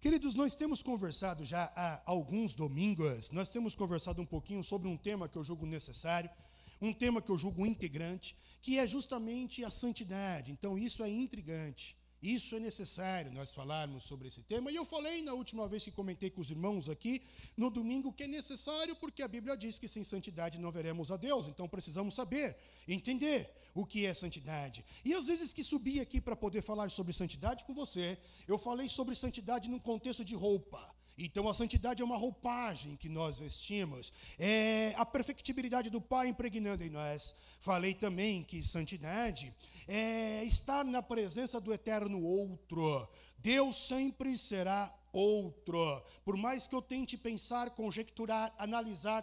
[0.00, 4.96] Queridos, nós temos conversado já há alguns domingos, nós temos conversado um pouquinho sobre um
[4.96, 6.30] tema que eu julgo necessário,
[6.80, 10.52] um tema que eu julgo integrante, que é justamente a santidade.
[10.52, 11.96] Então, isso é intrigante.
[12.22, 14.70] Isso é necessário nós falarmos sobre esse tema.
[14.70, 17.22] E eu falei na última vez que comentei com os irmãos aqui,
[17.56, 21.16] no domingo, que é necessário porque a Bíblia diz que sem santidade não veremos a
[21.16, 21.46] Deus.
[21.46, 22.56] Então precisamos saber,
[22.88, 24.84] entender o que é santidade.
[25.04, 28.88] E às vezes que subi aqui para poder falar sobre santidade com você, eu falei
[28.88, 30.94] sobre santidade num contexto de roupa.
[31.18, 36.84] Então a santidade é uma roupagem que nós vestimos, é a perfectibilidade do Pai impregnando
[36.84, 37.34] em nós.
[37.58, 39.54] Falei também que santidade
[39.88, 43.08] é estar na presença do eterno outro.
[43.38, 46.02] Deus sempre será outro.
[46.24, 49.22] Por mais que eu tente pensar, conjecturar, analisar,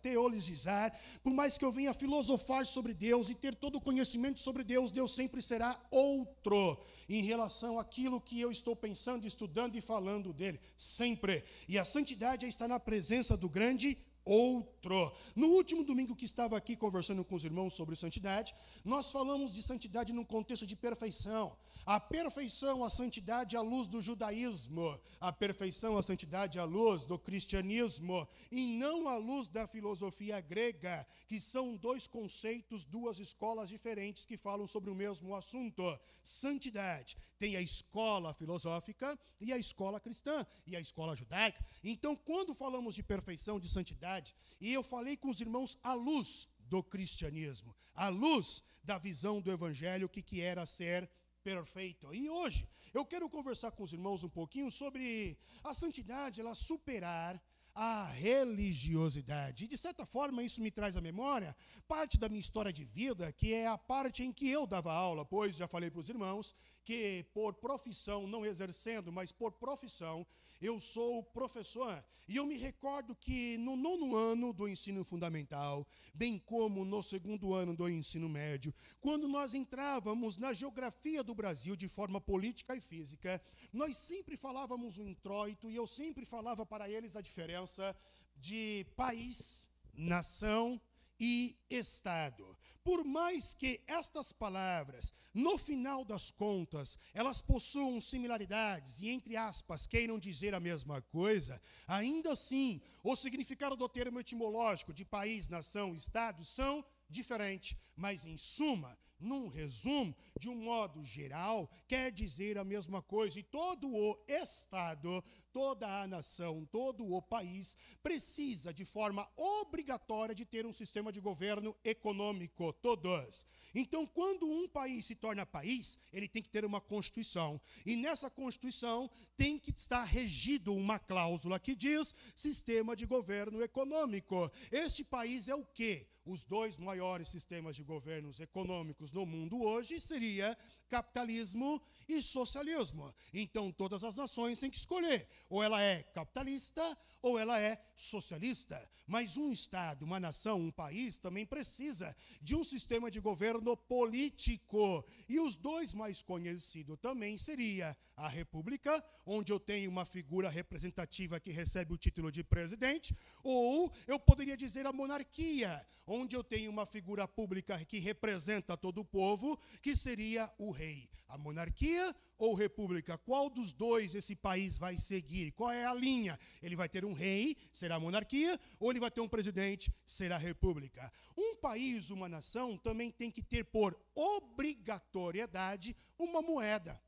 [0.00, 4.64] teologizar, por mais que eu venha filosofar sobre Deus e ter todo o conhecimento sobre
[4.64, 10.32] Deus, Deus sempre será outro em relação àquilo que eu estou pensando, estudando e falando
[10.32, 10.58] dele.
[10.76, 11.44] Sempre.
[11.68, 15.12] E a santidade é estar na presença do grande outro.
[15.34, 18.54] No último domingo que estava aqui conversando com os irmãos sobre santidade,
[18.84, 21.56] nós falamos de santidade num contexto de perfeição.
[21.84, 27.18] A perfeição, a santidade à luz do judaísmo, a perfeição, a santidade à luz do
[27.18, 34.24] cristianismo, e não à luz da filosofia grega, que são dois conceitos, duas escolas diferentes
[34.24, 35.82] que falam sobre o mesmo assunto.
[36.22, 37.16] Santidade.
[37.36, 41.64] Tem a escola filosófica e a escola cristã e a escola judaica.
[41.82, 46.46] Então, quando falamos de perfeição, de santidade, e eu falei com os irmãos à luz
[46.60, 51.10] do cristianismo, à luz da visão do evangelho, que, que era ser
[51.42, 52.14] perfeito.
[52.14, 57.42] E hoje eu quero conversar com os irmãos um pouquinho sobre a santidade, ela superar
[57.74, 59.64] a religiosidade.
[59.64, 61.56] E, de certa forma, isso me traz à memória
[61.88, 65.24] parte da minha história de vida, que é a parte em que eu dava aula,
[65.24, 66.54] pois já falei para os irmãos
[66.84, 70.26] que, por profissão, não exercendo, mas por profissão,
[70.62, 76.38] eu sou professor e eu me recordo que no nono ano do ensino fundamental, bem
[76.38, 81.88] como no segundo ano do ensino médio, quando nós entrávamos na geografia do Brasil de
[81.88, 83.42] forma política e física,
[83.72, 87.94] nós sempre falávamos o introito e eu sempre falava para eles a diferença
[88.36, 90.80] de país, nação
[91.18, 92.56] e Estado.
[92.84, 99.86] Por mais que estas palavras, no final das contas, elas possuam similaridades e, entre aspas,
[99.86, 105.94] queiram dizer a mesma coisa, ainda assim, o significado do termo etimológico de país, nação,
[105.94, 112.64] Estado são diferentes, mas, em suma, num resumo, de um modo geral, quer dizer a
[112.64, 113.38] mesma coisa.
[113.38, 120.44] E todo o Estado, toda a nação, todo o país precisa, de forma obrigatória, de
[120.44, 123.46] ter um sistema de governo econômico, todos.
[123.74, 127.60] Então, quando um país se torna país, ele tem que ter uma Constituição.
[127.84, 134.50] E nessa Constituição tem que estar regido uma cláusula que diz sistema de governo econômico.
[134.70, 136.06] Este país é o quê?
[136.24, 140.56] Os dois maiores sistemas de governos econômicos no mundo hoje seria
[140.92, 143.14] capitalismo e socialismo.
[143.32, 146.82] Então todas as nações têm que escolher, ou ela é capitalista
[147.22, 148.90] ou ela é socialista.
[149.06, 155.04] Mas um estado, uma nação, um país também precisa de um sistema de governo político.
[155.28, 161.40] E os dois mais conhecidos também seria a república, onde eu tenho uma figura representativa
[161.40, 166.70] que recebe o título de presidente, ou eu poderia dizer a monarquia, onde eu tenho
[166.70, 171.08] uma figura pública que representa todo o povo, que seria o rei.
[171.32, 173.16] A monarquia ou república?
[173.16, 175.50] Qual dos dois esse país vai seguir?
[175.52, 176.38] Qual é a linha?
[176.62, 181.10] Ele vai ter um rei, será monarquia, ou ele vai ter um presidente, será república?
[181.34, 187.02] Um país, uma nação, também tem que ter por obrigatoriedade uma moeda.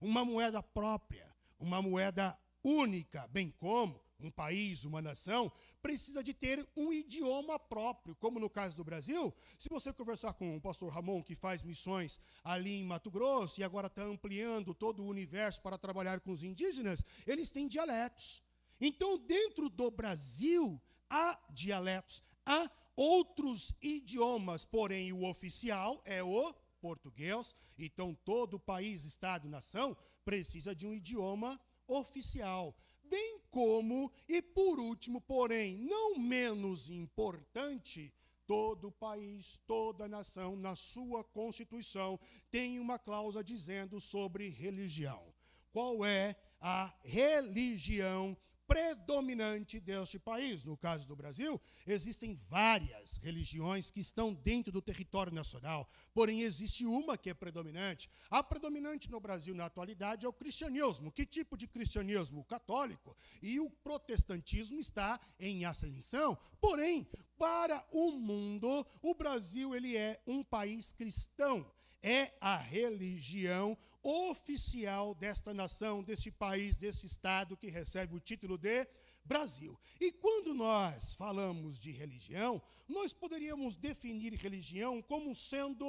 [0.00, 5.50] Uma moeda própria, uma moeda única, bem como um país, uma nação,
[5.82, 9.34] precisa de ter um idioma próprio, como no caso do Brasil.
[9.58, 13.64] Se você conversar com o pastor Ramon, que faz missões ali em Mato Grosso e
[13.64, 18.42] agora está ampliando todo o universo para trabalhar com os indígenas, eles têm dialetos.
[18.80, 27.54] Então, dentro do Brasil, há dialetos, há outros idiomas, porém o oficial é o português.
[27.78, 32.74] Então, todo país, estado, nação precisa de um idioma oficial
[33.10, 38.14] bem como, e por último, porém não menos importante,
[38.46, 42.18] todo país, toda nação, na sua Constituição,
[42.50, 45.34] tem uma cláusula dizendo sobre religião.
[45.72, 48.36] Qual é a religião
[48.70, 50.62] predominante deste país.
[50.64, 56.86] No caso do Brasil, existem várias religiões que estão dentro do território nacional, porém existe
[56.86, 58.08] uma que é predominante.
[58.30, 61.10] A predominante no Brasil na atualidade é o cristianismo.
[61.10, 62.42] Que tipo de cristianismo?
[62.42, 63.16] O católico.
[63.42, 66.38] E o protestantismo está em ascensão.
[66.60, 71.68] Porém, para o mundo, o Brasil ele é um país cristão.
[72.00, 78.86] É a religião oficial desta nação, deste país, desse estado que recebe o título de
[79.24, 79.78] Brasil.
[80.00, 85.86] E quando nós falamos de religião, nós poderíamos definir religião como sendo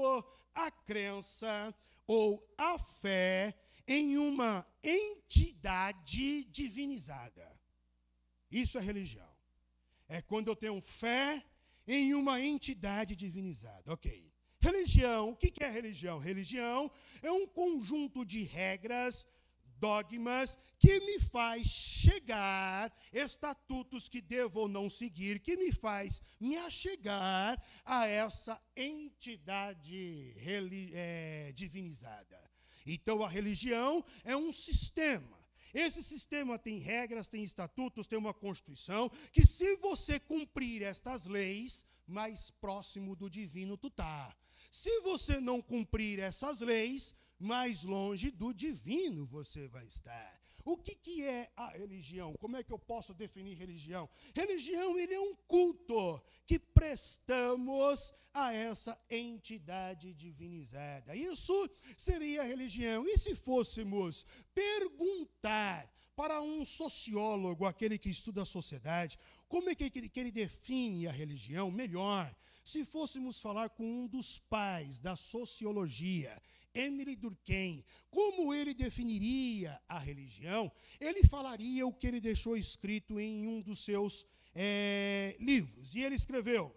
[0.54, 1.74] a crença
[2.06, 7.60] ou a fé em uma entidade divinizada.
[8.52, 9.30] Isso é religião.
[10.08, 11.44] É quando eu tenho fé
[11.88, 13.92] em uma entidade divinizada.
[13.92, 14.31] Ok.
[14.62, 16.20] Religião, o que é religião?
[16.20, 16.92] Religião
[17.22, 19.26] é um conjunto de regras,
[19.80, 26.58] dogmas, que me faz chegar, estatutos que devo ou não seguir, que me faz me
[26.58, 32.40] achegar a essa entidade é, divinizada.
[32.86, 35.42] Então, a religião é um sistema.
[35.74, 41.86] Esse sistema tem regras, tem estatutos, tem uma constituição, que se você cumprir estas leis,
[42.06, 44.36] mais próximo do divino tu tá.
[44.72, 50.40] Se você não cumprir essas leis, mais longe do divino você vai estar.
[50.64, 52.34] O que, que é a religião?
[52.40, 54.08] Como é que eu posso definir religião?
[54.34, 61.16] Religião ele é um culto que prestamos a essa entidade divinizada.
[61.16, 63.04] Isso seria religião.
[63.06, 69.18] E se fôssemos perguntar para um sociólogo, aquele que estuda a sociedade,
[69.50, 71.72] como é que ele, que ele define a religião?
[71.72, 76.42] Melhor, se fôssemos falar com um dos pais da sociologia,
[76.74, 83.48] Emily Durkheim, como ele definiria a religião, ele falaria o que ele deixou escrito em
[83.48, 84.26] um dos seus
[84.56, 85.96] é, livros.
[85.96, 86.76] E ele escreveu: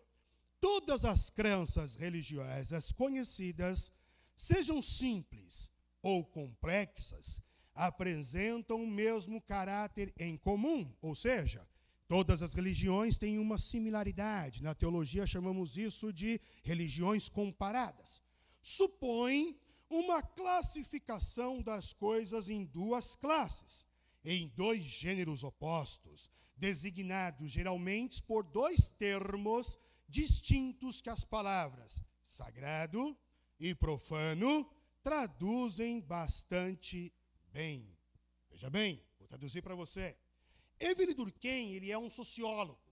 [0.60, 3.92] Todas as crenças religiosas conhecidas,
[4.36, 5.70] sejam simples
[6.02, 7.40] ou complexas,
[7.74, 11.66] apresentam o mesmo caráter em comum, ou seja,
[12.06, 14.62] Todas as religiões têm uma similaridade.
[14.62, 18.22] Na teologia chamamos isso de religiões comparadas.
[18.62, 19.58] Supõe
[19.88, 23.86] uma classificação das coisas em duas classes,
[24.24, 29.78] em dois gêneros opostos, designados geralmente por dois termos
[30.08, 33.16] distintos que as palavras sagrado
[33.58, 34.68] e profano
[35.02, 37.12] traduzem bastante
[37.52, 37.96] bem.
[38.50, 40.16] Veja bem, vou traduzir para você.
[40.78, 42.84] Emily Durkheim, ele é um sociólogo.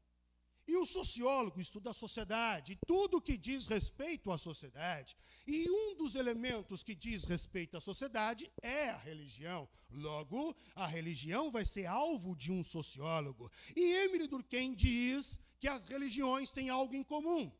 [0.66, 5.16] E o sociólogo estuda a sociedade, tudo que diz respeito à sociedade.
[5.44, 9.68] E um dos elementos que diz respeito à sociedade é a religião.
[9.90, 13.50] Logo, a religião vai ser alvo de um sociólogo.
[13.74, 17.52] E Emily Durkheim diz que as religiões têm algo em comum.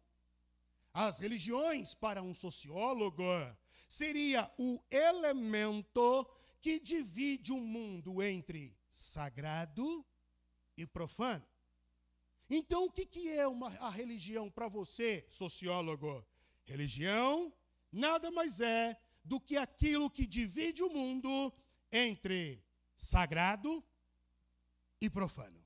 [0.95, 3.25] As religiões, para um sociólogo,
[3.89, 6.25] seria o elemento
[6.61, 10.07] que divide o mundo entre sagrado
[10.77, 11.47] e profano.
[12.49, 16.27] Então, o que, que é uma, a religião para você, sociólogo?
[16.65, 17.53] Religião
[17.91, 21.53] nada mais é do que aquilo que divide o mundo
[21.91, 22.65] entre
[22.97, 23.85] sagrado
[25.01, 25.63] e profano.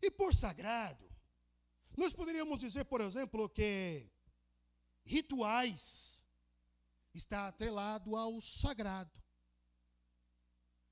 [0.00, 1.08] E por sagrado,
[1.96, 4.10] nós poderíamos dizer, por exemplo, que
[5.04, 6.24] rituais
[7.12, 9.20] está atrelado ao sagrado.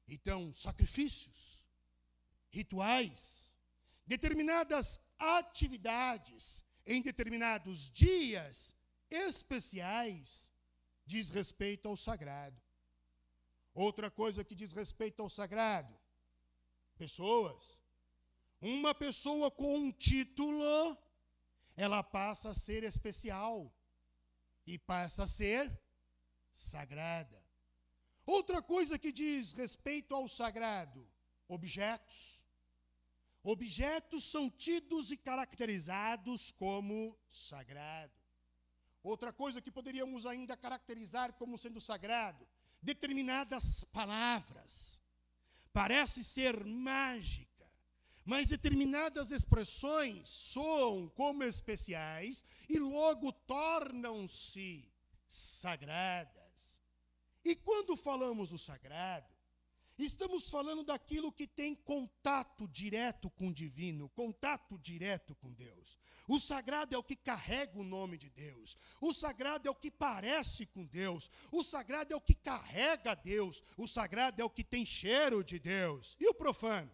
[0.06, 1.57] Então, sacrifícios,
[2.58, 3.54] rituais,
[4.06, 8.74] determinadas atividades em determinados dias
[9.10, 10.52] especiais
[11.06, 12.60] diz respeito ao sagrado.
[13.74, 15.94] Outra coisa que diz respeito ao sagrado,
[16.96, 17.80] pessoas.
[18.60, 20.98] Uma pessoa com um título,
[21.76, 23.72] ela passa a ser especial
[24.66, 25.64] e passa a ser
[26.52, 27.40] sagrada.
[28.26, 31.08] Outra coisa que diz respeito ao sagrado,
[31.46, 32.47] objetos.
[33.50, 38.12] Objetos são tidos e caracterizados como sagrado.
[39.02, 42.46] Outra coisa que poderíamos ainda caracterizar como sendo sagrado,
[42.82, 45.00] determinadas palavras.
[45.72, 47.66] Parece ser mágica,
[48.22, 54.92] mas determinadas expressões soam como especiais e logo tornam-se
[55.26, 56.82] sagradas.
[57.42, 59.37] E quando falamos do sagrado,
[59.98, 65.98] Estamos falando daquilo que tem contato direto com o divino, contato direto com Deus.
[66.28, 68.76] O sagrado é o que carrega o nome de Deus.
[69.00, 71.30] O sagrado é o que parece com Deus.
[71.50, 73.62] O sagrado é o que carrega Deus.
[73.76, 76.16] O sagrado é o que tem cheiro de Deus.
[76.20, 76.90] E o profano?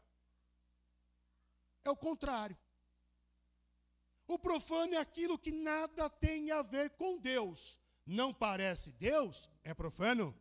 [1.85, 2.57] é o contrário.
[4.27, 7.79] O profano é aquilo que nada tem a ver com Deus.
[8.07, 10.35] Não parece Deus, é profano.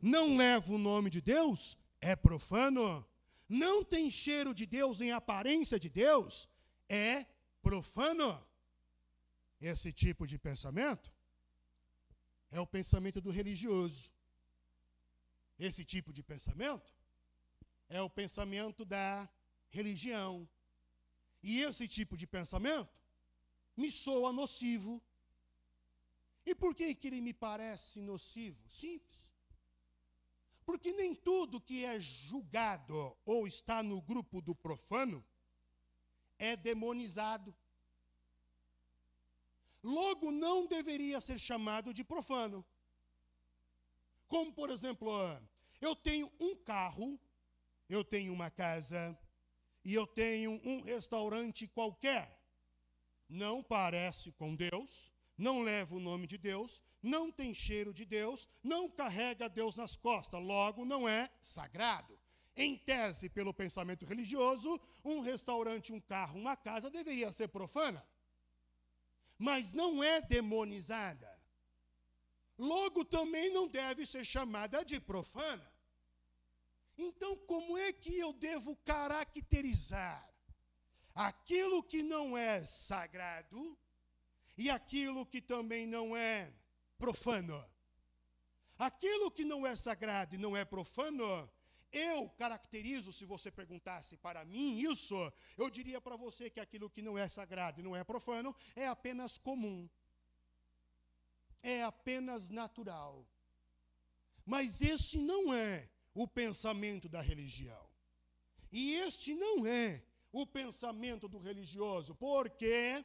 [0.00, 3.06] Não leva o nome de Deus, é profano.
[3.48, 6.48] Não tem cheiro de Deus em aparência de Deus,
[6.88, 7.24] é
[7.62, 8.46] profano.
[9.60, 11.12] Esse tipo de pensamento
[12.50, 14.12] é o pensamento do religioso.
[15.58, 16.94] Esse tipo de pensamento
[17.88, 19.28] é o pensamento da
[19.70, 20.48] religião.
[21.42, 22.92] E esse tipo de pensamento
[23.76, 25.02] me soa nocivo.
[26.44, 28.58] E por que, que ele me parece nocivo?
[28.68, 29.30] Simples.
[30.68, 35.24] Porque nem tudo que é julgado ou está no grupo do profano
[36.38, 37.56] é demonizado.
[39.82, 42.62] Logo, não deveria ser chamado de profano.
[44.28, 45.10] Como, por exemplo,
[45.80, 47.18] eu tenho um carro,
[47.88, 49.18] eu tenho uma casa
[49.82, 52.38] e eu tenho um restaurante qualquer
[53.26, 58.48] não parece com Deus, não leva o nome de Deus, não tem cheiro de Deus,
[58.62, 62.18] não carrega Deus nas costas, logo não é sagrado.
[62.56, 68.04] Em tese, pelo pensamento religioso, um restaurante, um carro, uma casa deveria ser profana,
[69.38, 71.38] mas não é demonizada.
[72.58, 75.72] Logo também não deve ser chamada de profana.
[76.96, 80.28] Então, como é que eu devo caracterizar
[81.14, 83.78] aquilo que não é sagrado
[84.58, 86.52] e aquilo que também não é
[86.98, 87.64] profano.
[88.76, 91.48] Aquilo que não é sagrado e não é profano,
[91.92, 95.16] eu caracterizo, se você perguntasse para mim isso,
[95.56, 98.88] eu diria para você que aquilo que não é sagrado e não é profano é
[98.88, 99.88] apenas comum,
[101.62, 103.24] é apenas natural.
[104.44, 107.88] Mas esse não é o pensamento da religião.
[108.72, 113.04] E este não é o pensamento do religioso, porque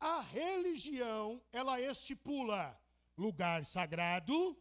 [0.00, 2.80] a religião, ela estipula
[3.16, 4.56] lugar sagrado,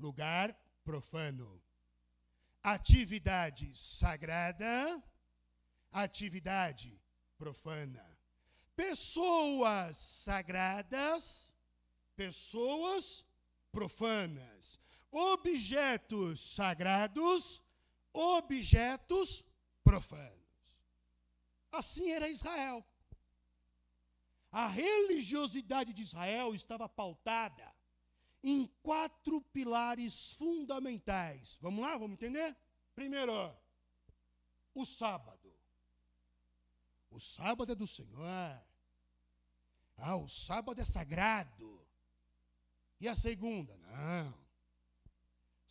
[0.00, 1.62] lugar profano.
[2.62, 5.02] Atividade sagrada,
[5.92, 6.98] atividade
[7.36, 8.04] profana.
[8.74, 11.54] Pessoas sagradas,
[12.16, 13.26] pessoas
[13.70, 14.80] profanas.
[15.10, 17.62] Objetos sagrados,
[18.12, 19.44] objetos
[19.84, 20.32] profanos.
[21.70, 22.82] Assim era Israel.
[24.52, 27.74] A religiosidade de Israel estava pautada
[28.44, 31.58] em quatro pilares fundamentais.
[31.62, 32.54] Vamos lá, vamos entender?
[32.94, 33.32] Primeiro,
[34.74, 35.50] o sábado.
[37.10, 38.62] O sábado é do Senhor.
[39.96, 41.86] Ah, o sábado é sagrado.
[43.00, 43.76] E a segunda?
[43.78, 44.41] Não.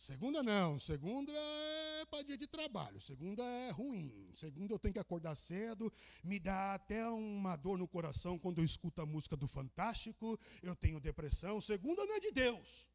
[0.02, 4.32] Segunda não, segunda é para dia de trabalho, segunda é ruim.
[4.34, 5.92] Segunda eu tenho que acordar cedo,
[6.24, 10.74] me dá até uma dor no coração quando eu escuto a música do Fantástico, eu
[10.74, 11.60] tenho depressão.
[11.60, 12.88] Segunda não é de Deus.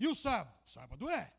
[0.00, 0.58] E o sábado?
[0.66, 1.32] Sábado é.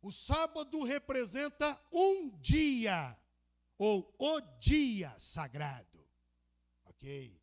[0.00, 3.14] O sábado representa um dia,
[3.76, 6.08] ou o dia sagrado.
[6.86, 7.38] Ok?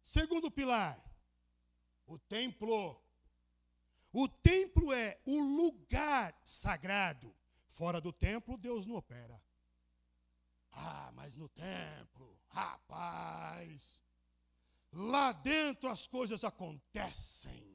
[0.00, 1.04] Segundo pilar,
[2.06, 3.01] o templo
[4.12, 7.34] o templo é o lugar sagrado.
[7.66, 9.40] Fora do templo, Deus não opera.
[10.72, 14.02] Ah, mas no templo, rapaz,
[14.92, 17.72] lá dentro as coisas acontecem.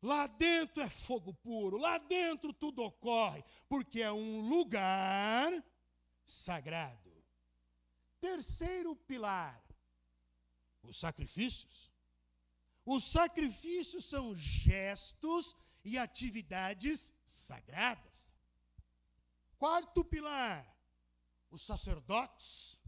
[0.00, 5.52] Lá dentro é fogo puro, lá dentro tudo ocorre, porque é um lugar
[6.26, 7.12] sagrado.
[8.20, 9.62] Terceiro pilar,
[10.82, 11.91] os sacrifícios.
[12.84, 18.34] Os sacrifícios são gestos e atividades sagradas.
[19.56, 20.76] Quarto pilar,
[21.50, 22.80] os sacerdotes,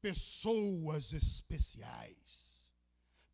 [0.00, 2.72] pessoas especiais,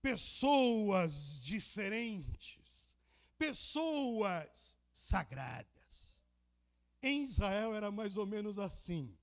[0.00, 2.88] pessoas diferentes,
[3.37, 5.69] pessoas sagradas.
[7.03, 9.17] Em Israel era mais ou menos assim.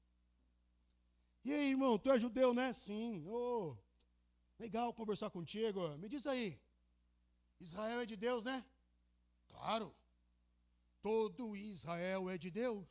[1.43, 2.73] E aí, irmão, tu é judeu, né?
[2.73, 3.23] Sim.
[3.27, 3.75] Oh,
[4.57, 5.95] legal conversar contigo.
[5.97, 6.59] Me diz aí,
[7.59, 8.65] Israel é de Deus, né?
[9.47, 9.95] Claro.
[11.01, 12.87] Todo Israel é de Deus.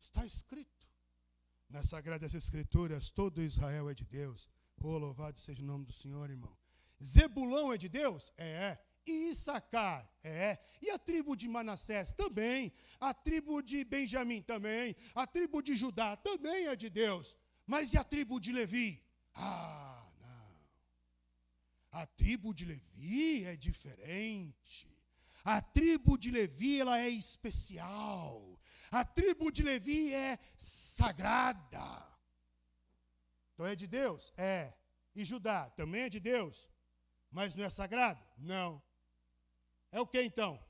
[0.00, 0.86] Está escrito
[1.68, 4.48] nas Sagradas Escrituras: todo Israel é de Deus.
[4.82, 6.56] Oh, louvado seja o nome do Senhor, irmão.
[7.02, 8.32] Zebulão é de Deus?
[8.36, 8.78] É.
[9.06, 10.10] E Issacar?
[10.22, 10.58] É.
[10.80, 12.14] E a tribo de Manassés?
[12.14, 12.72] Também.
[13.00, 14.40] A tribo de Benjamim?
[14.42, 14.96] Também.
[15.14, 16.16] A tribo de Judá?
[16.16, 17.36] Também é de Deus.
[17.66, 19.02] Mas e a tribo de Levi?
[19.34, 19.93] Ah,
[21.94, 24.92] a tribo de Levi é diferente.
[25.44, 28.58] A tribo de Levi ela é especial.
[28.90, 32.18] A tribo de Levi é sagrada.
[33.52, 34.32] Então é de Deus?
[34.36, 34.74] É.
[35.14, 36.68] E Judá também é de Deus?
[37.30, 38.20] Mas não é sagrado?
[38.38, 38.82] Não.
[39.92, 40.60] É o que então?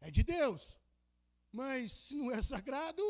[0.00, 0.78] É de Deus.
[1.52, 3.02] Mas se não é sagrado,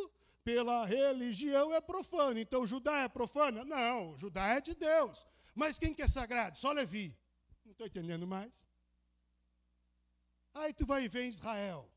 [0.42, 2.40] pela religião é profano.
[2.40, 3.64] Então Judá é profana?
[3.64, 5.24] Não, Judá é de Deus.
[5.54, 6.58] Mas quem que é sagrado?
[6.58, 7.16] Só Levi.
[7.64, 8.52] Não estou entendendo mais.
[10.54, 11.90] Aí tu vai ver em Israel.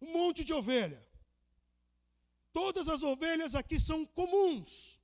[0.00, 1.04] Um monte de ovelha.
[2.52, 4.98] Todas as ovelhas aqui são comuns.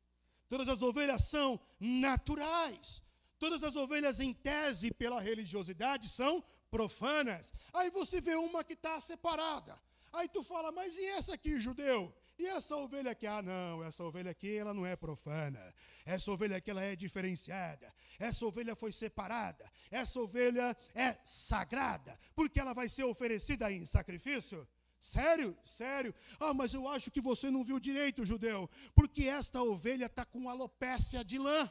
[0.48, 3.02] Todas as ovelhas são naturais.
[3.38, 7.52] Todas as ovelhas, em tese, pela religiosidade, são profanas.
[7.72, 9.78] Aí você vê uma que está separada.
[10.12, 12.14] Aí tu fala, mas e essa aqui, judeu?
[12.38, 13.26] E essa ovelha aqui?
[13.26, 15.74] Ah, não, essa ovelha aqui, ela não é profana.
[16.04, 17.92] Essa ovelha aqui, ela é diferenciada.
[18.18, 19.70] Essa ovelha foi separada.
[19.90, 24.68] Essa ovelha é sagrada, porque ela vai ser oferecida em sacrifício.
[24.98, 25.56] Sério?
[25.62, 26.14] Sério?
[26.38, 30.48] Ah, mas eu acho que você não viu direito, judeu, porque esta ovelha está com
[30.48, 31.70] alopécia de lã.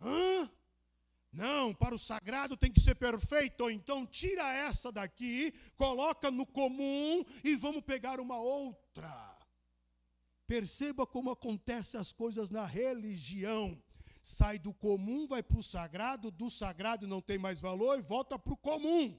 [0.00, 0.50] Hã?
[1.32, 3.70] Não, para o sagrado tem que ser perfeito.
[3.70, 9.36] Então tira essa daqui, coloca no comum e vamos pegar uma outra.
[10.46, 13.80] Perceba como acontecem as coisas na religião.
[14.22, 18.38] Sai do comum, vai para o sagrado, do sagrado não tem mais valor e volta
[18.38, 19.18] para o comum.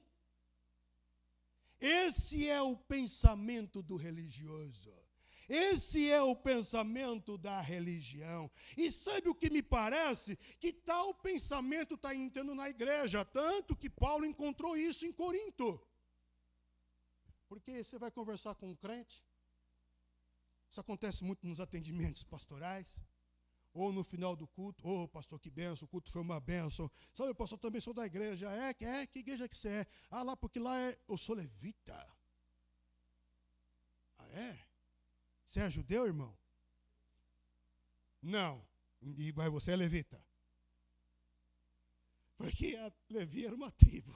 [1.79, 4.93] Esse é o pensamento do religioso.
[5.49, 8.51] Esse é o pensamento da religião.
[8.77, 10.37] E sabe o que me parece?
[10.59, 15.81] Que tal pensamento está entrando na igreja, tanto que Paulo encontrou isso em Corinto.
[17.47, 19.25] Porque você vai conversar com um crente,
[20.69, 23.01] isso acontece muito nos atendimentos pastorais,
[23.73, 26.91] ou no final do culto, ô oh, pastor, que benção, o culto foi uma benção.
[27.11, 28.51] Sabe, pastor, também sou da igreja.
[28.51, 29.87] É, é, que igreja que você é?
[30.11, 31.95] Ah, lá, porque lá é, eu sou levita.
[34.17, 34.68] Ah, é?
[35.49, 36.37] Você é judeu, irmão?
[38.21, 38.63] Não.
[39.35, 40.23] Mas você é levita.
[42.37, 44.15] Porque a Levi era uma tribo.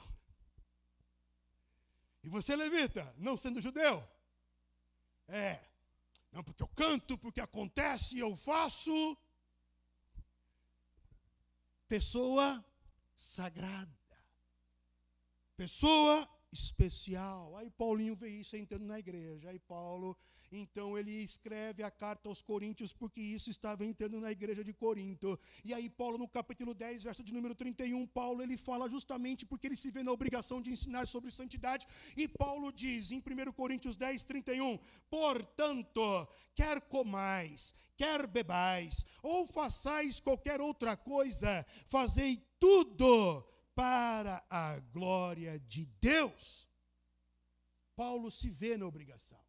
[2.24, 4.08] E você é levita, não sendo judeu?
[5.28, 5.60] É.
[6.32, 9.18] Não, porque eu canto, porque acontece, eu faço.
[11.88, 12.64] Pessoa
[13.18, 13.92] sagrada.
[15.58, 17.58] Pessoa especial.
[17.58, 19.50] Aí Paulinho vê isso entrando na igreja.
[19.50, 20.16] Aí Paulo
[20.58, 25.40] então ele escreve a carta aos Coríntios, porque isso estava entrando na igreja de Corinto.
[25.64, 29.68] E aí, Paulo, no capítulo 10, verso de número 31, Paulo ele fala justamente porque
[29.68, 31.88] ele se vê na obrigação de ensinar sobre santidade.
[32.16, 34.78] E Paulo diz em 1 Coríntios 10, 31,
[35.10, 45.60] portanto, quer comais, quer bebais, ou façais qualquer outra coisa, fazei tudo para a glória
[45.60, 46.68] de Deus.
[47.96, 49.44] Paulo se vê na obrigação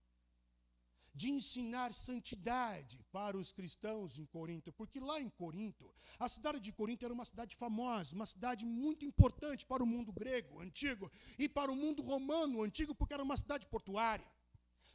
[1.14, 6.72] de ensinar santidade para os cristãos em Corinto, porque lá em Corinto, a cidade de
[6.72, 11.48] Corinto era uma cidade famosa, uma cidade muito importante para o mundo grego antigo e
[11.48, 14.27] para o mundo romano antigo, porque era uma cidade portuária.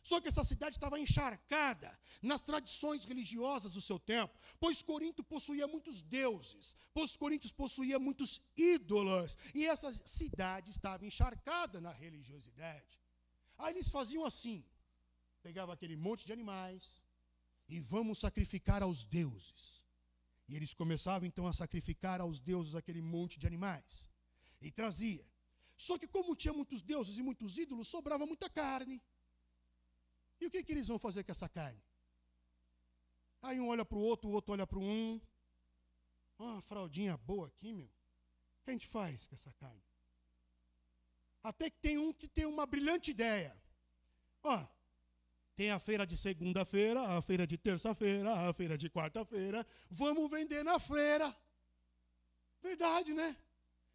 [0.03, 5.67] Só que essa cidade estava encharcada nas tradições religiosas do seu tempo, pois Corinto possuía
[5.67, 12.99] muitos deuses, pois Corinto possuía muitos ídolos, e essa cidade estava encharcada na religiosidade.
[13.57, 14.63] Aí eles faziam assim:
[15.49, 17.03] pegava aquele monte de animais
[17.67, 19.83] e vamos sacrificar aos deuses.
[20.47, 24.07] E eles começavam então a sacrificar aos deuses aquele monte de animais.
[24.61, 25.25] E trazia.
[25.75, 29.01] Só que, como tinha muitos deuses e muitos ídolos, sobrava muita carne.
[30.39, 31.81] E o que, que eles vão fazer com essa carne?
[33.41, 35.19] Aí um olha para o outro, o outro olha para um.
[36.37, 37.87] Uma fraldinha boa aqui, meu.
[37.87, 39.81] O que a gente faz com essa carne?
[41.41, 43.57] Até que tem um que tem uma brilhante ideia.
[44.43, 44.67] Ó,
[45.59, 49.67] tem a feira de segunda-feira, a feira de terça-feira, a feira de quarta-feira.
[49.89, 51.35] Vamos vender na feira.
[52.63, 53.35] Verdade, né?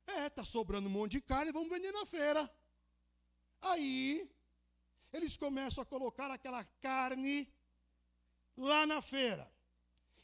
[0.07, 2.55] É, tá sobrando um monte de carne, vamos vender na feira.
[3.63, 4.31] Aí,
[5.11, 7.51] eles começam a colocar aquela carne
[8.55, 9.51] lá na feira.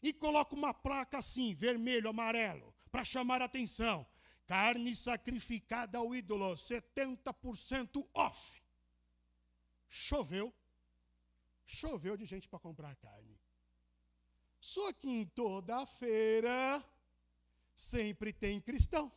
[0.02, 4.06] E colocam uma placa assim, vermelho, amarelo, para chamar a atenção.
[4.46, 8.62] Carne sacrificada ao ídolo, 70% off.
[9.88, 10.54] Choveu
[11.76, 13.38] choveu de gente para comprar carne.
[14.60, 16.84] Só que em toda feira
[17.74, 19.10] sempre tem cristão.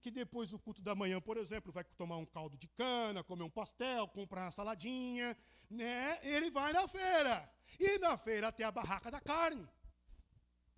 [0.00, 3.42] Que depois do culto da manhã, por exemplo, vai tomar um caldo de cana, comer
[3.42, 5.36] um pastel, comprar uma saladinha,
[5.68, 6.18] né?
[6.22, 7.52] Ele vai na feira.
[7.78, 9.68] E na feira tem a barraca da carne.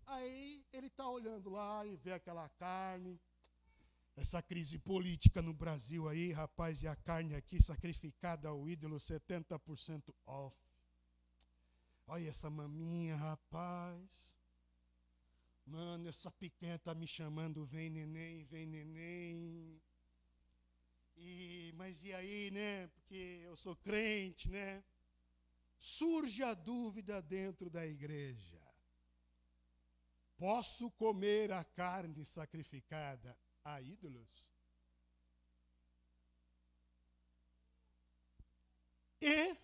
[0.06, 3.20] Aí ele está olhando lá e vê aquela carne.
[4.16, 10.14] Essa crise política no Brasil aí, rapaz, e a carne aqui sacrificada ao ídolo 70%
[10.26, 10.56] off.
[12.06, 14.38] Olha essa maminha, rapaz.
[15.64, 19.80] Mano, essa picanha tá me chamando, vem neném, vem neném.
[21.16, 22.88] E, mas e aí, né?
[22.88, 24.82] Porque eu sou crente, né?
[25.78, 28.60] Surge a dúvida dentro da igreja.
[30.36, 34.28] Posso comer a carne sacrificada a ídolos?
[39.20, 39.56] E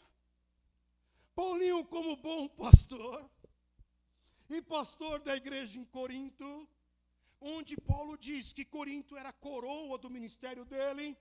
[1.35, 3.31] Paulinho, como bom pastor,
[4.49, 6.69] e pastor da igreja em Corinto,
[7.41, 11.17] onde Paulo diz que Corinto era a coroa do ministério dele,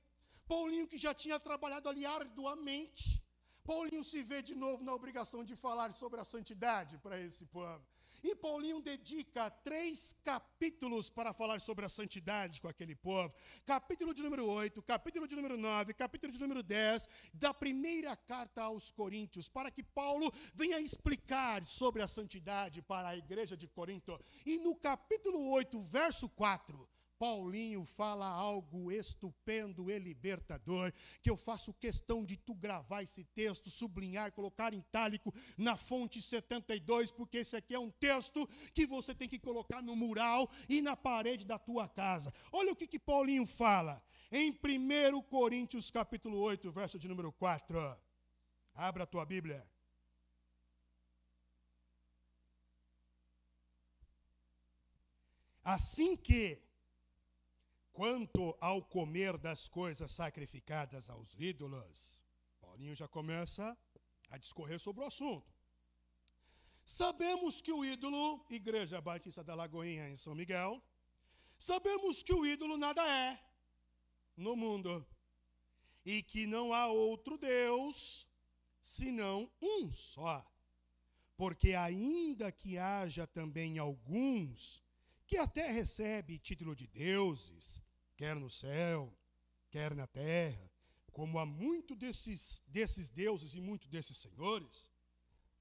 [0.48, 3.22] Paulinho que já tinha trabalhado ali arduamente,
[3.64, 7.84] Paulinho se vê de novo na obrigação de falar sobre a santidade para esse povo.
[8.28, 13.32] E Paulinho dedica três capítulos para falar sobre a santidade com aquele povo.
[13.64, 18.64] Capítulo de número 8, capítulo de número 9, capítulo de número 10, da primeira carta
[18.64, 24.20] aos Coríntios, para que Paulo venha explicar sobre a santidade para a igreja de Corinto.
[24.44, 31.74] E no capítulo 8, verso 4, Paulinho fala algo estupendo e libertador, que eu faço
[31.74, 37.56] questão de tu gravar esse texto, sublinhar, colocar em itálico na fonte 72, porque esse
[37.56, 41.58] aqui é um texto que você tem que colocar no mural e na parede da
[41.58, 42.34] tua casa.
[42.52, 47.98] Olha o que, que Paulinho fala em 1 Coríntios capítulo 8, verso de número 4.
[48.74, 49.66] Abra a tua Bíblia.
[55.64, 56.65] Assim que
[57.96, 62.26] Quanto ao comer das coisas sacrificadas aos ídolos,
[62.60, 63.66] Paulinho já começa
[64.30, 65.56] a discorrer sobre o assunto.
[66.86, 70.84] Sabemos que o ídolo, Igreja Batista da Lagoinha em São Miguel,
[71.58, 73.42] sabemos que o ídolo nada é
[74.36, 75.08] no mundo
[76.04, 78.28] e que não há outro Deus
[78.82, 80.46] senão um só.
[81.38, 84.84] Porque ainda que haja também alguns
[85.26, 87.85] que até recebem título de deuses,
[88.16, 89.14] quer no céu,
[89.70, 90.72] quer na terra,
[91.12, 94.92] como há muito desses, desses deuses e muito desses senhores,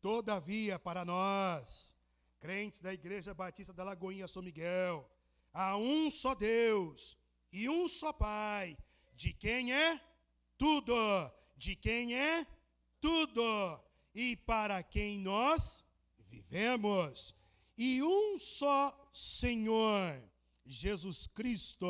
[0.00, 1.96] todavia para nós,
[2.40, 5.08] crentes da Igreja Batista da Lagoinha São Miguel,
[5.52, 7.16] há um só Deus
[7.52, 8.76] e um só Pai,
[9.14, 10.00] de quem é
[10.58, 10.94] tudo,
[11.56, 12.46] de quem é
[13.00, 13.80] tudo,
[14.14, 15.84] e para quem nós
[16.18, 17.34] vivemos,
[17.76, 20.20] e um só Senhor,
[20.64, 21.86] Jesus Cristo,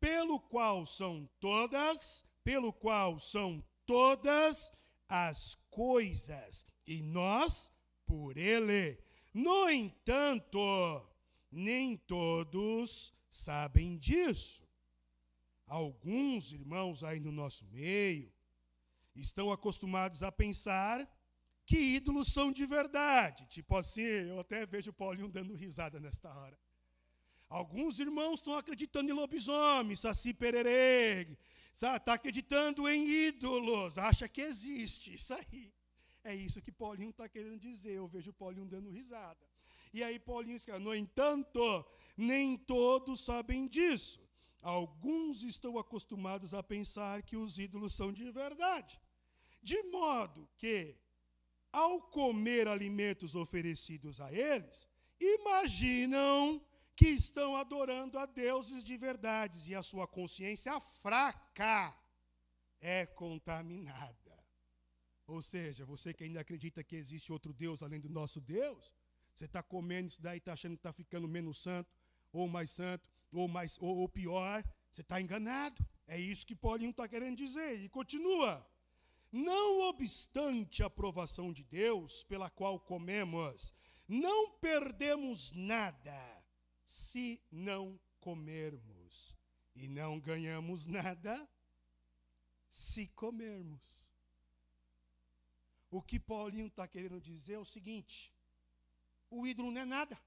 [0.00, 4.70] pelo qual são todas, pelo qual são todas
[5.08, 7.70] as coisas, e nós
[8.04, 8.98] por ele.
[9.32, 10.58] No entanto,
[11.50, 14.66] nem todos sabem disso.
[15.66, 18.32] Alguns irmãos aí no nosso meio
[19.14, 21.08] estão acostumados a pensar
[21.64, 23.46] que ídolos são de verdade.
[23.46, 26.56] Tipo assim, eu até vejo o Paulinho dando risada nesta hora.
[27.48, 31.28] Alguns irmãos estão acreditando em lobisomem, saci pererê,
[31.72, 35.14] está acreditando em ídolos, acha que existe.
[35.14, 35.72] Isso aí.
[36.24, 37.92] É isso que Paulinho está querendo dizer.
[37.92, 39.38] Eu vejo Paulinho dando risada.
[39.92, 44.20] E aí Paulinho escreve, no entanto, nem todos sabem disso.
[44.60, 49.00] Alguns estão acostumados a pensar que os ídolos são de verdade.
[49.62, 50.96] De modo que,
[51.72, 54.88] ao comer alimentos oferecidos a eles,
[55.20, 56.60] imaginam
[56.96, 61.94] que estão adorando a deuses de verdades e a sua consciência fraca
[62.80, 64.16] é contaminada.
[65.26, 68.94] Ou seja, você que ainda acredita que existe outro Deus além do nosso Deus,
[69.34, 71.92] você está comendo isso daí, está achando que está ficando menos santo,
[72.32, 75.84] ou mais santo, ou, mais, ou, ou pior, você está enganado.
[76.06, 77.78] É isso que Paulinho está querendo dizer.
[77.78, 78.66] E continua.
[79.30, 83.74] Não obstante a aprovação de Deus pela qual comemos,
[84.08, 86.35] não perdemos nada
[86.86, 89.36] se não comermos,
[89.74, 91.46] e não ganhamos nada
[92.70, 93.82] se comermos.
[95.90, 98.32] O que Paulinho está querendo dizer é o seguinte:
[99.28, 100.18] o ídolo não é nada.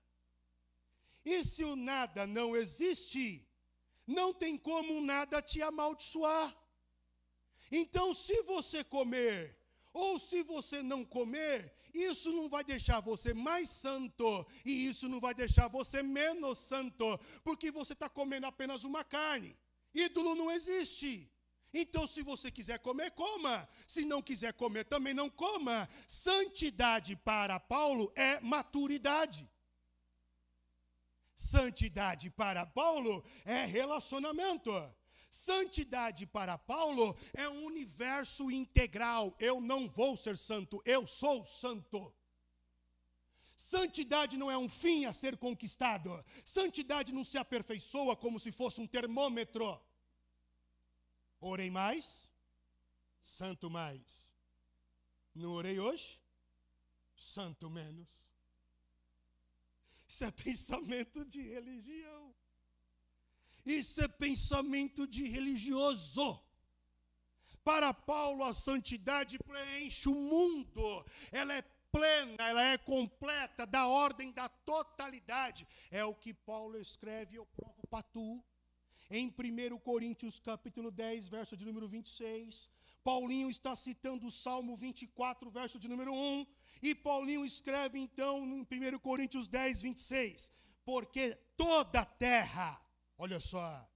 [1.25, 3.47] E se o nada não existe,
[4.05, 6.55] não tem como o nada te amaldiçoar.
[7.71, 9.58] Então, se você comer,
[9.93, 15.19] ou se você não comer, isso não vai deixar você mais santo, e isso não
[15.19, 19.57] vai deixar você menos santo, porque você está comendo apenas uma carne.
[19.93, 21.31] Ídolo não existe.
[21.73, 23.67] Então, se você quiser comer, coma.
[23.87, 25.87] Se não quiser comer, também não coma.
[26.07, 29.47] Santidade para Paulo é maturidade.
[31.35, 34.71] Santidade para Paulo é relacionamento.
[35.29, 39.35] Santidade para Paulo é um universo integral.
[39.39, 42.13] Eu não vou ser santo, eu sou santo.
[43.55, 46.25] Santidade não é um fim a ser conquistado.
[46.43, 49.79] Santidade não se aperfeiçoa como se fosse um termômetro.
[51.39, 52.29] Orei mais,
[53.21, 54.01] santo mais.
[55.35, 56.19] Não orei hoje?
[57.15, 58.07] Santo menos.
[60.07, 62.18] Isso é pensamento de religião.
[63.65, 66.39] Isso é pensamento de religioso.
[67.63, 71.05] Para Paulo, a santidade preenche o mundo.
[71.31, 75.67] Ela é plena, ela é completa, da ordem da totalidade.
[75.91, 78.43] É o que Paulo escreve, eu provo para tu.
[79.11, 82.69] Em 1 Coríntios capítulo 10, verso de número 26,
[83.03, 86.45] Paulinho está citando o Salmo 24, verso de número 1,
[86.83, 90.51] e Paulinho escreve então em 1 Coríntios 10, 26,
[90.85, 92.79] porque toda a terra,
[93.19, 93.87] olha só,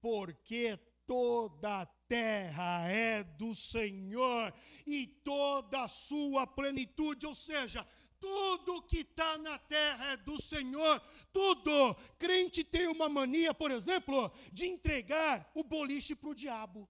[0.00, 4.52] porque toda a terra é do Senhor
[4.84, 7.86] e toda a sua plenitude, ou seja,
[8.18, 11.00] tudo que está na terra é do Senhor,
[11.32, 11.94] tudo.
[12.18, 16.88] Crente tem uma mania, por exemplo, de entregar o boliche para o diabo,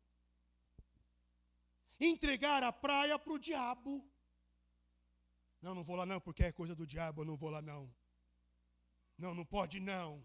[2.00, 4.02] entregar a praia para o diabo.
[5.60, 7.92] Não, não vou lá não, porque é coisa do diabo, eu não vou lá não.
[9.18, 10.24] Não, não pode não.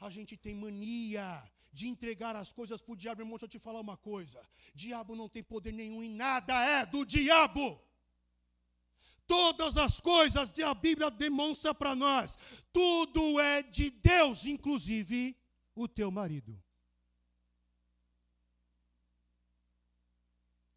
[0.00, 3.20] A gente tem mania de entregar as coisas para o diabo.
[3.20, 4.42] Irmão, deixa eu te falar uma coisa:
[4.74, 7.80] diabo não tem poder nenhum em nada, é do diabo.
[9.26, 12.36] Todas as coisas que a Bíblia demonstra para nós,
[12.72, 15.36] tudo é de Deus, inclusive
[15.74, 16.60] o teu marido.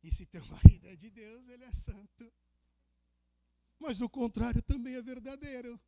[0.04, 2.32] E se teu marido é de Deus, ele é santo.
[3.80, 5.80] Mas o contrário também é verdadeiro.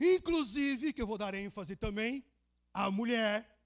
[0.00, 2.24] Inclusive, que eu vou dar ênfase também,
[2.72, 3.56] a mulher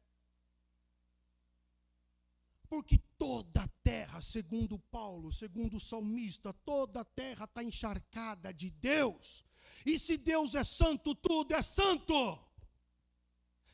[2.71, 8.71] porque toda a terra, segundo Paulo, segundo o salmista, toda a terra está encharcada de
[8.71, 9.45] Deus.
[9.85, 12.38] E se Deus é santo, tudo é santo.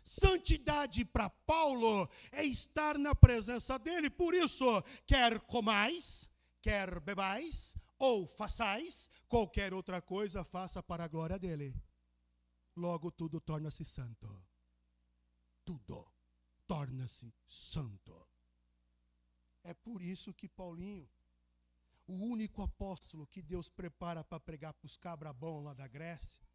[0.02, 6.26] Santidade para Paulo é estar na presença dele, por isso, quer comais,
[6.62, 11.74] quer bebais, ou façais, qualquer outra coisa, faça para a glória dele.
[12.76, 14.28] Logo tudo torna-se santo.
[15.64, 16.06] Tudo
[16.66, 18.14] torna-se santo.
[19.64, 21.08] É por isso que Paulinho,
[22.06, 26.46] o único apóstolo que Deus prepara para pregar para os cabrabão lá da Grécia,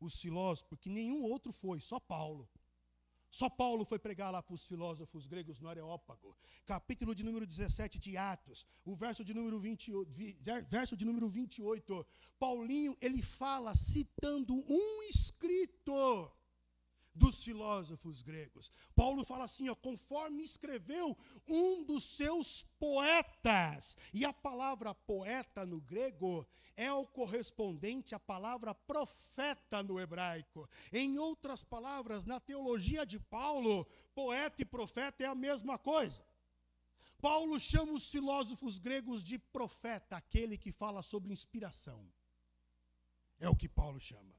[0.00, 2.48] os filósofos, porque nenhum outro foi, só Paulo.
[3.30, 6.36] Só Paulo foi pregar lá para os filósofos gregos no Areópago.
[6.64, 9.92] Capítulo de número 17 de Atos, o verso de número, 20,
[10.68, 12.06] verso de número 28.
[12.38, 16.30] Paulinho, ele fala citando um escrito
[17.18, 18.70] dos filósofos gregos.
[18.94, 23.96] Paulo fala assim, ó, conforme escreveu um dos seus poetas.
[24.14, 30.68] E a palavra poeta no grego é o correspondente à palavra profeta no hebraico.
[30.92, 36.24] Em outras palavras, na teologia de Paulo, poeta e profeta é a mesma coisa.
[37.20, 42.08] Paulo chama os filósofos gregos de profeta, aquele que fala sobre inspiração.
[43.40, 44.37] É o que Paulo chama.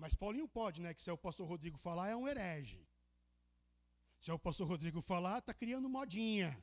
[0.00, 0.94] Mas Paulinho pode, né?
[0.94, 2.88] Que se é o pastor Rodrigo falar, é um herege.
[4.18, 6.58] Se é o pastor Rodrigo falar, está criando modinha.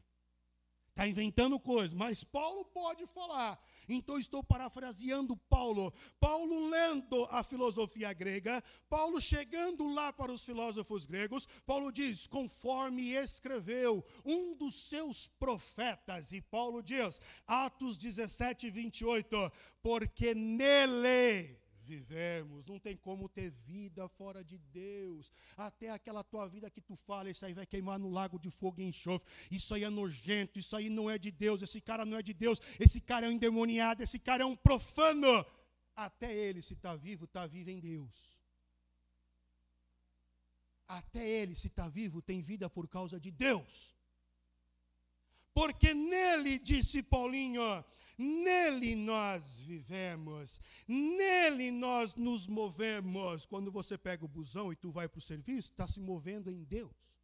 [0.90, 1.94] Está inventando coisas.
[1.94, 3.64] Mas Paulo pode falar.
[3.88, 5.94] Então estou parafraseando Paulo.
[6.20, 8.64] Paulo lendo a filosofia grega.
[8.90, 11.48] Paulo chegando lá para os filósofos gregos.
[11.64, 16.32] Paulo diz: conforme escreveu um dos seus profetas.
[16.32, 19.52] E Paulo diz, Atos 17, 28.
[19.84, 22.68] Porque nele vivemos.
[22.68, 25.32] Não tem como ter vida fora de Deus.
[25.56, 28.82] Até aquela tua vida que tu fala, isso aí vai queimar no lago de fogo
[28.82, 29.28] e enxofre.
[29.50, 31.62] Isso aí é nojento, isso aí não é de Deus.
[31.62, 32.62] Esse cara não é de Deus.
[32.80, 35.46] Esse cara é um endemoniado, esse cara é um profano.
[35.96, 38.38] Até ele, se está vivo, está vivo em Deus.
[40.88, 43.96] Até ele, se está vivo, tem vida por causa de Deus.
[45.54, 47.84] Porque nele, disse Paulinho,
[48.18, 53.46] Nele nós vivemos, nele nós nos movemos.
[53.46, 56.64] Quando você pega o busão e tu vai para o serviço, está se movendo em
[56.64, 57.16] Deus.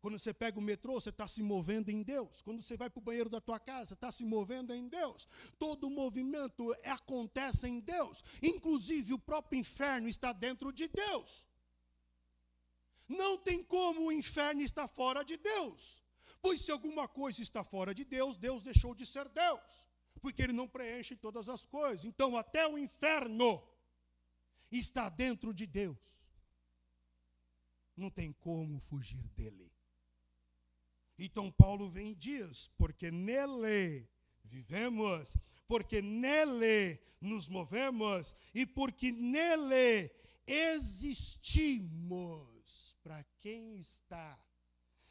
[0.00, 2.40] Quando você pega o metrô, você está se movendo em Deus.
[2.40, 5.28] Quando você vai para o banheiro da tua casa, está se movendo em Deus.
[5.58, 8.24] Todo movimento acontece em Deus.
[8.42, 11.46] Inclusive o próprio inferno está dentro de Deus.
[13.06, 16.02] Não tem como o inferno estar fora de Deus.
[16.40, 19.89] Pois se alguma coisa está fora de Deus, Deus deixou de ser Deus
[20.20, 22.04] porque ele não preenche todas as coisas.
[22.04, 23.62] Então, até o inferno
[24.70, 26.20] está dentro de Deus.
[27.96, 29.70] não tem como fugir dele.
[31.18, 34.08] Então Paulo vem e diz: porque nele
[34.42, 35.36] vivemos,
[35.68, 40.10] porque nele nos movemos e porque nele
[40.46, 42.40] existimos.
[43.02, 44.38] Para quem está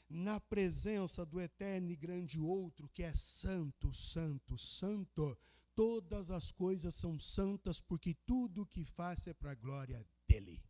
[0.10, 5.38] na presença do eterno e grande outro, que é santo, santo, santo,
[5.76, 10.64] todas as coisas são santas, porque tudo o que faz é para a glória dele.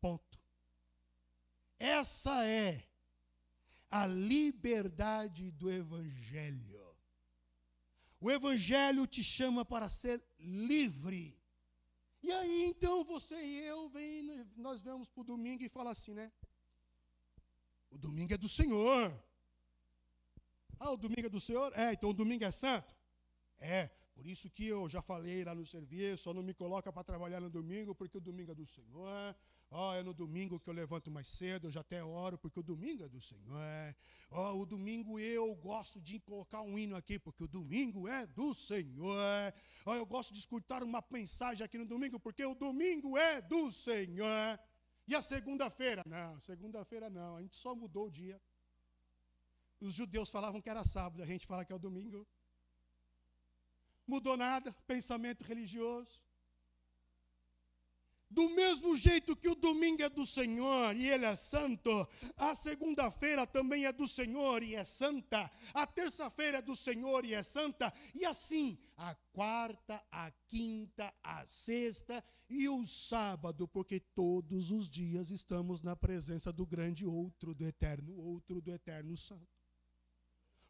[0.00, 0.38] Ponto.
[1.78, 2.86] Essa é
[3.90, 6.84] a liberdade do Evangelho.
[8.20, 11.38] O Evangelho te chama para ser livre.
[12.22, 16.14] E aí então você e eu, vem, nós vamos para o domingo e fala assim,
[16.14, 16.32] né?
[17.94, 19.16] O domingo é do Senhor.
[20.80, 21.72] Ah, o domingo é do Senhor?
[21.76, 22.92] É, então o domingo é santo?
[23.56, 27.04] É, por isso que eu já falei lá no serviço, só não me coloca para
[27.04, 29.36] trabalhar no domingo, porque o domingo é do Senhor.
[29.70, 32.58] Ó, oh, é no domingo que eu levanto mais cedo, eu já até oro, porque
[32.58, 33.96] o domingo é do Senhor.
[34.28, 38.26] Ó, oh, o domingo eu gosto de colocar um hino aqui, porque o domingo é
[38.26, 39.54] do Senhor.
[39.86, 43.40] Ó, oh, eu gosto de escutar uma mensagem aqui no domingo, porque o domingo é
[43.40, 44.58] do Senhor.
[45.06, 46.02] E a segunda-feira?
[46.06, 48.40] Não, segunda-feira não, a gente só mudou o dia.
[49.80, 52.26] Os judeus falavam que era sábado, a gente fala que é o domingo.
[54.06, 56.20] Mudou nada, pensamento religioso.
[58.30, 61.90] Do mesmo jeito que o domingo é do Senhor e ele é santo,
[62.36, 67.34] a segunda-feira também é do Senhor e é santa, a terça-feira é do Senhor e
[67.34, 74.70] é santa, e assim a quarta, a quinta, a sexta e o sábado, porque todos
[74.70, 79.46] os dias estamos na presença do grande outro, do eterno outro, do eterno santo.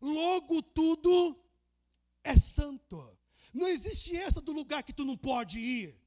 [0.01, 1.38] Logo tudo
[2.23, 3.17] é santo.
[3.53, 6.04] Não existe essa do lugar que tu não pode ir.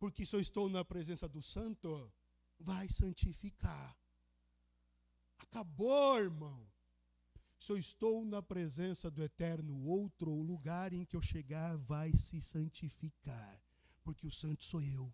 [0.00, 2.10] Porque se eu estou na presença do santo,
[2.58, 3.94] vai santificar.
[5.38, 6.66] Acabou, irmão.
[7.58, 12.14] Se eu estou na presença do eterno outro, o lugar em que eu chegar vai
[12.14, 13.62] se santificar,
[14.02, 15.12] porque o santo sou eu.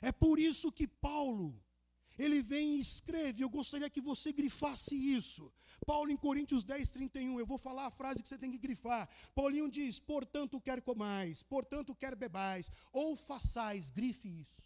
[0.00, 1.62] É por isso que Paulo,
[2.18, 5.52] ele vem e escreve, eu gostaria que você grifasse isso.
[5.84, 9.08] Paulo em Coríntios 10, 31, eu vou falar a frase que você tem que grifar.
[9.34, 14.62] Paulinho diz: portanto quer comais, portanto quer bebais, ou façais, grife isso.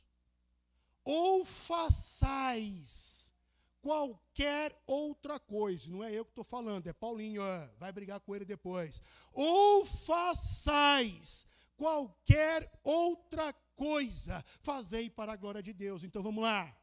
[1.05, 3.33] Ou façais
[3.81, 7.43] qualquer outra coisa, não é eu que estou falando, é Paulinho,
[7.79, 9.01] vai brigar com ele depois.
[9.33, 16.03] Ou façais qualquer outra coisa, fazei para a glória de Deus.
[16.03, 16.77] Então vamos lá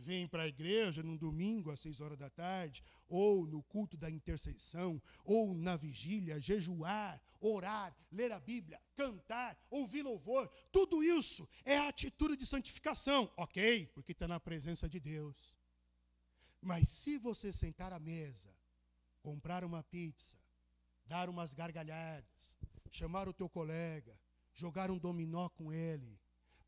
[0.00, 4.10] vem para a igreja num domingo às seis horas da tarde, ou no culto da
[4.10, 11.78] intercessão, ou na vigília, jejuar, orar, ler a Bíblia, cantar, ouvir louvor, tudo isso é
[11.78, 13.86] atitude de santificação, ok?
[13.94, 15.56] Porque está na presença de Deus.
[16.60, 18.54] Mas se você sentar à mesa,
[19.22, 20.38] comprar uma pizza,
[21.06, 22.56] dar umas gargalhadas,
[22.90, 24.18] chamar o teu colega,
[24.52, 26.18] jogar um dominó com ele,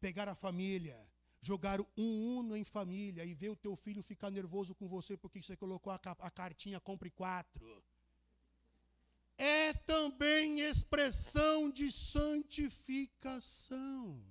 [0.00, 1.06] pegar a família,
[1.42, 5.42] jogar um uno em família e ver o teu filho ficar nervoso com você porque
[5.42, 7.82] você colocou a, a cartinha compre quatro.
[9.36, 14.22] É também expressão de santificação.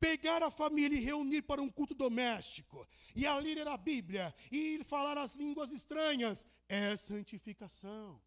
[0.00, 4.82] Pegar a família e reunir para um culto doméstico, e a ler a Bíblia, e
[4.84, 8.18] falar as línguas estranhas, é santificação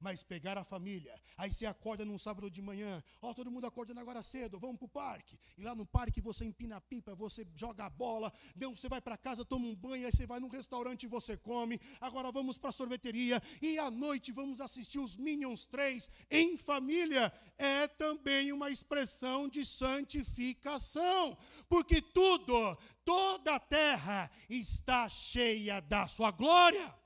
[0.00, 1.14] mas pegar a família.
[1.36, 4.78] Aí você acorda num sábado de manhã, ó, oh, todo mundo acordando agora cedo, vamos
[4.78, 5.38] para o parque.
[5.56, 9.16] E lá no parque você empina a pipa, você joga a bola, você vai para
[9.16, 11.78] casa, toma um banho, aí você vai num restaurante e você come.
[12.00, 17.32] Agora vamos para a sorveteria e à noite vamos assistir os Minions 3 em família.
[17.58, 21.36] É também uma expressão de santificação,
[21.68, 26.99] porque tudo, toda a terra está cheia da sua glória.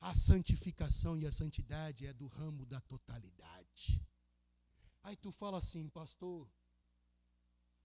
[0.00, 4.00] A santificação e a santidade é do ramo da totalidade.
[5.02, 6.48] Aí tu fala assim, pastor,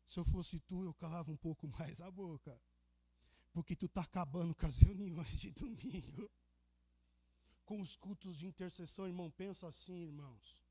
[0.05, 2.59] se eu fosse tu, eu calava um pouco mais a boca.
[3.51, 6.29] Porque tu está acabando com as reuniões de domingo.
[7.65, 10.61] Com os cultos de intercessão, irmão, pensa assim, irmãos.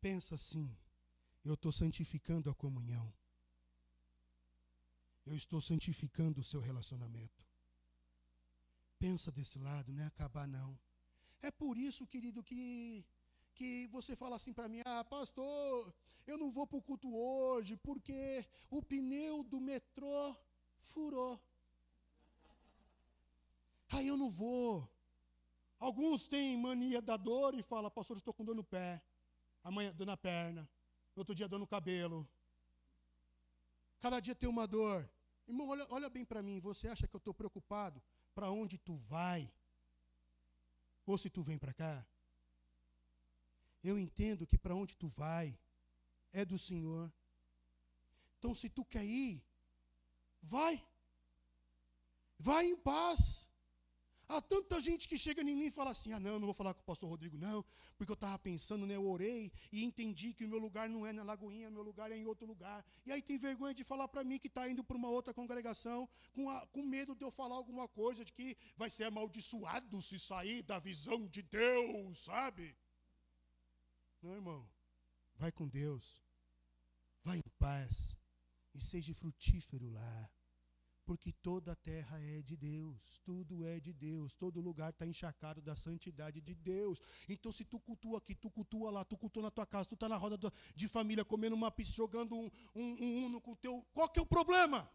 [0.00, 0.76] Pensa assim.
[1.44, 3.12] Eu estou santificando a comunhão.
[5.24, 7.44] Eu estou santificando o seu relacionamento.
[8.98, 10.78] Pensa desse lado, não é acabar não.
[11.42, 13.04] É por isso, querido, que
[13.54, 15.94] que você fala assim para mim: "Ah, pastor,
[16.26, 20.36] eu não vou para o culto hoje porque o pneu do metrô
[20.78, 21.40] furou".
[23.90, 24.88] Aí eu não vou.
[25.78, 29.02] Alguns têm mania da dor e falam: "Pastor, estou com dor no pé".
[29.62, 30.68] Amanhã dor na perna,
[31.14, 32.26] outro dia dor no cabelo.
[34.00, 35.08] Cada dia tem uma dor.
[35.48, 36.58] Irmão, olha, olha bem para mim.
[36.60, 38.02] Você acha que eu estou preocupado
[38.36, 39.50] para onde tu vai?
[41.06, 42.06] Ou se tu vem para cá?
[43.82, 45.58] Eu entendo que para onde tu vai
[46.34, 47.10] é do Senhor.
[48.38, 49.42] Então, se tu quer ir,
[50.42, 50.86] vai.
[52.38, 53.48] Vai em paz.
[54.28, 56.74] Há tanta gente que chega em mim e fala assim: ah, não, não vou falar
[56.74, 57.64] com o pastor Rodrigo, não,
[57.96, 61.12] porque eu estava pensando, né, eu orei e entendi que o meu lugar não é
[61.12, 62.84] na Lagoinha, meu lugar é em outro lugar.
[63.04, 66.08] E aí tem vergonha de falar para mim que está indo para uma outra congregação,
[66.32, 70.18] com, a, com medo de eu falar alguma coisa, de que vai ser amaldiçoado se
[70.18, 72.76] sair da visão de Deus, sabe?
[74.20, 74.68] Não, irmão,
[75.36, 76.20] vai com Deus,
[77.22, 78.16] vai em paz
[78.74, 80.30] e seja frutífero lá
[81.06, 85.62] porque toda a terra é de Deus, tudo é de Deus, todo lugar está encharcado
[85.62, 87.00] da santidade de Deus.
[87.28, 90.08] Então, se tu cultua aqui, tu cultua lá, tu cultua na tua casa, tu está
[90.08, 90.36] na roda
[90.74, 93.86] de família comendo uma pizza, jogando um, um, um uno com o teu.
[93.94, 94.90] Qual que é o problema?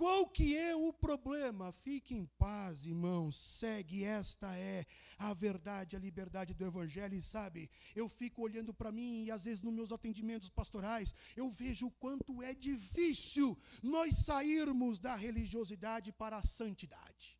[0.00, 1.72] Qual que é o problema?
[1.72, 3.36] Fique em paz, irmãos.
[3.36, 4.86] Segue, esta é
[5.18, 7.14] a verdade, a liberdade do evangelho.
[7.14, 11.50] E sabe, eu fico olhando para mim e às vezes nos meus atendimentos pastorais, eu
[11.50, 17.38] vejo o quanto é difícil nós sairmos da religiosidade para a santidade.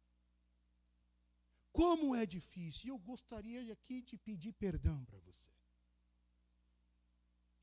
[1.72, 2.88] Como é difícil.
[2.88, 5.48] E eu gostaria aqui de pedir perdão para você.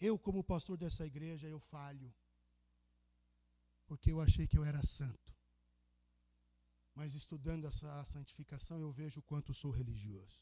[0.02, 2.12] Eu, como pastor dessa igreja, eu falho
[3.88, 5.34] porque eu achei que eu era santo.
[6.94, 10.42] Mas estudando essa santificação, eu vejo o quanto sou religioso.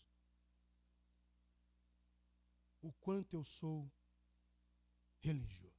[2.81, 3.91] O quanto eu sou
[5.19, 5.73] religioso.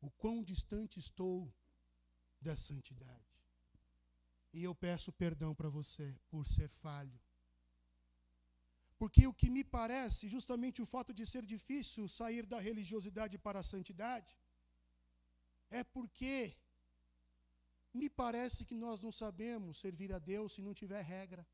[0.00, 1.52] O quão distante estou
[2.40, 3.30] da santidade.
[4.52, 7.20] E eu peço perdão para você por ser falho.
[8.98, 13.60] Porque o que me parece, justamente o fato de ser difícil sair da religiosidade para
[13.60, 14.36] a santidade,
[15.70, 16.56] é porque
[17.92, 21.46] me parece que nós não sabemos servir a Deus se não tiver regra.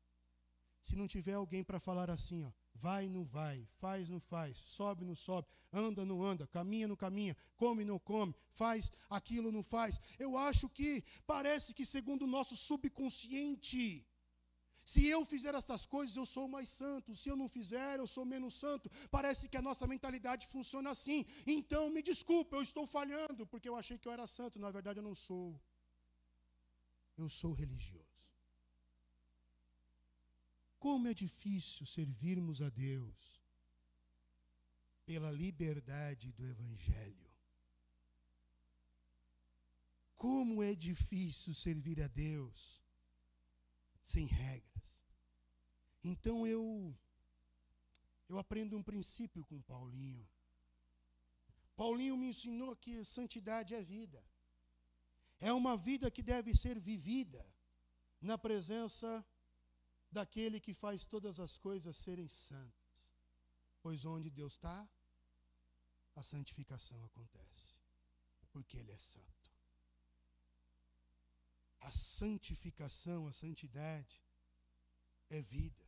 [0.81, 5.03] Se não tiver alguém para falar assim, ó, vai, não vai, faz, não faz, sobe,
[5.03, 9.99] não sobe, anda, não anda, caminha, não caminha, come, não come, faz aquilo, não faz.
[10.19, 14.05] Eu acho que parece que, segundo o nosso subconsciente,
[14.91, 17.13] se eu fizer essas coisas, eu sou mais santo.
[17.13, 18.89] Se eu não fizer, eu sou menos santo.
[19.11, 21.25] Parece que a nossa mentalidade funciona assim.
[21.45, 24.57] Então, me desculpe, eu estou falhando, porque eu achei que eu era santo.
[24.57, 25.59] Na verdade, eu não sou.
[27.17, 28.31] Eu sou religioso.
[30.79, 33.41] Como é difícil servirmos a Deus
[35.05, 37.29] pela liberdade do Evangelho.
[40.15, 42.76] Como é difícil servir a Deus
[44.07, 45.01] sem regras.
[46.03, 46.95] Então eu
[48.29, 50.27] eu aprendo um princípio com Paulinho.
[51.75, 54.21] Paulinho me ensinou que santidade é vida.
[55.39, 57.45] É uma vida que deve ser vivida
[58.19, 59.25] na presença
[60.11, 62.89] daquele que faz todas as coisas serem santas.
[63.81, 64.89] Pois onde Deus está,
[66.15, 67.77] a santificação acontece,
[68.51, 69.36] porque Ele é santo
[72.19, 74.15] santificação, a santidade
[75.29, 75.85] é vida.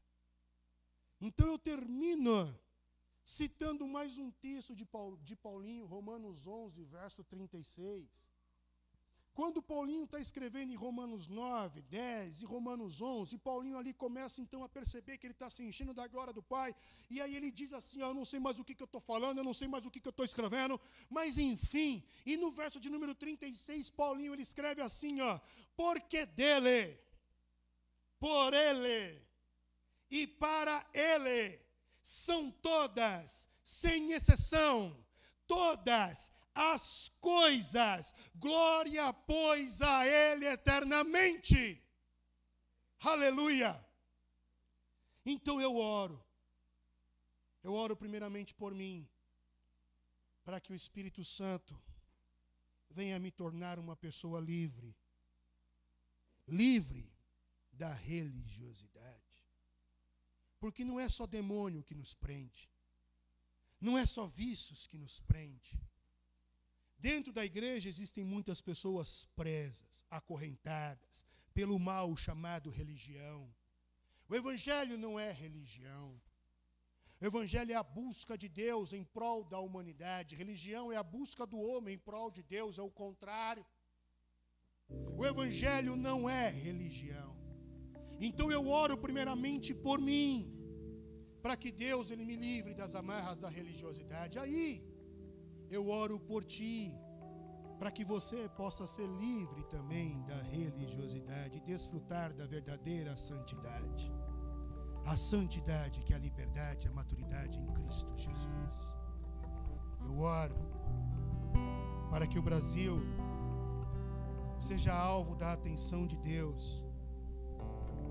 [1.19, 2.37] Então eu termino
[3.25, 4.85] citando mais um texto de,
[5.35, 8.38] Paulinho, Romanos 11, verso 36.
[9.39, 14.65] Quando Paulinho está escrevendo em Romanos 9, 10 e Romanos 11, Paulinho ali começa então
[14.65, 16.75] a perceber que ele está se enchendo da glória do Pai,
[17.09, 19.37] e aí ele diz assim: Eu não sei mais o que, que eu estou falando,
[19.37, 20.77] eu não sei mais o que, que eu estou escrevendo,
[21.09, 25.39] mas enfim, e no verso de número 36, Paulinho ele escreve assim: ó,
[25.73, 26.99] Porque dele,
[28.19, 29.21] por ele
[30.11, 31.61] e para ele
[32.03, 34.93] são todas, sem exceção,
[35.47, 36.29] todas
[36.59, 38.13] as coisas.
[38.35, 41.81] Glória, pois, a Ele eternamente.
[42.99, 43.83] Aleluia.
[45.25, 46.21] Então eu oro.
[47.63, 49.07] Eu oro primeiramente por mim,
[50.43, 51.79] para que o Espírito Santo
[52.89, 54.95] venha me tornar uma pessoa livre.
[56.47, 57.11] Livre
[57.71, 59.19] da religiosidade.
[60.59, 62.69] Porque não é só demônio que nos prende.
[63.79, 65.79] Não é só vícios que nos prende.
[66.99, 73.49] Dentro da igreja existem muitas pessoas presas, acorrentadas pelo mal chamado religião.
[74.27, 76.21] O evangelho não é religião.
[77.21, 80.35] O evangelho é a busca de Deus em prol da humanidade.
[80.35, 83.65] Religião é a busca do homem em prol de Deus, é o contrário.
[85.17, 87.37] O evangelho não é religião.
[88.19, 90.53] Então eu oro primeiramente por mim,
[91.41, 94.37] para que Deus ele me livre das amarras da religiosidade.
[94.37, 94.83] Aí
[95.69, 96.93] eu oro por ti,
[97.77, 104.11] para que você possa ser livre também da religiosidade e desfrutar da verdadeira santidade.
[105.05, 108.97] A santidade que é a liberdade, a maturidade em Cristo Jesus.
[110.05, 110.55] Eu oro
[112.09, 112.99] para que o Brasil
[114.59, 116.85] seja alvo da atenção de Deus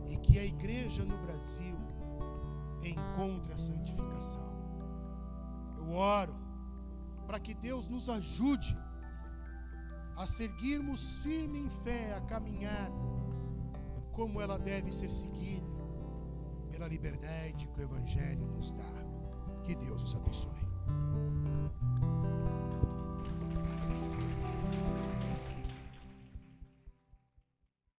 [0.06, 1.76] e que a igreja no Brasil
[2.82, 4.48] encontre a santificação.
[5.76, 6.47] Eu oro
[7.29, 8.74] para que Deus nos ajude
[10.16, 12.91] a seguirmos firme em fé a caminhada
[14.12, 15.68] como ela deve ser seguida
[16.70, 18.93] pela liberdade que o evangelho nos dá.
[19.62, 20.68] Que Deus os abençoe.